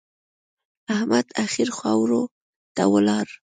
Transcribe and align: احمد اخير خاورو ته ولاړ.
احمد 0.95 1.27
اخير 1.45 1.69
خاورو 1.77 2.21
ته 2.75 2.83
ولاړ. 2.93 3.27